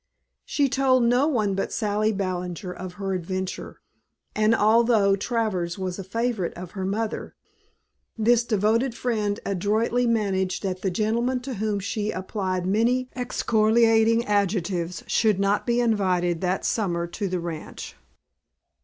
[0.45, 3.81] She told no one but Sally Ballinger of her adventure,
[4.35, 7.35] and although Travers was a favorite of her mother,
[8.17, 15.03] this devoted friend adroitly managed that the gentleman to whom she applied many excoriating adjectives
[15.05, 17.95] should not be invited that summer to "the ranch."